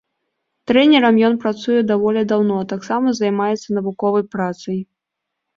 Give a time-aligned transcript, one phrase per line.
[0.69, 4.79] Трэнерам ён працуе даволі даўно, а таксама займаецца навуковай працай.